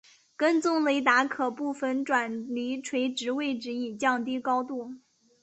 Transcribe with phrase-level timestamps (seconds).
[0.35, 4.95] 跟踪雷达可部分转离垂直位置以降低高度。